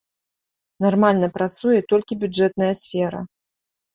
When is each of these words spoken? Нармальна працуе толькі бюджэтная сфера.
Нармальна 0.85 1.27
працуе 1.35 1.79
толькі 1.93 2.17
бюджэтная 2.23 2.73
сфера. 2.81 3.19